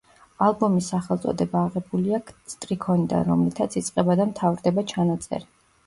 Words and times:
ალბომის 0.45 0.87
სახელწოდება 0.93 1.61
აღებულია 1.67 2.21
სტრიქონიდან, 2.55 3.25
რომლითაც 3.31 3.81
იწყება 3.85 4.21
და 4.23 4.31
მთავრდება 4.35 4.91
ჩანაწერი. 4.97 5.53